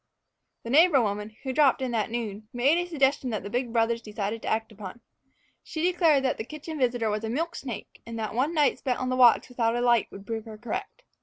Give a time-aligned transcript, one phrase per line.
[0.63, 4.01] The neighbor woman, who dropped in that noon, made a suggestion that the big brothers
[4.01, 4.99] decided to act upon.
[5.63, 8.97] She declared that the kitchen visitor was a milk snake, and that one night spent
[8.97, 11.03] on the watch without a light would prove her correct.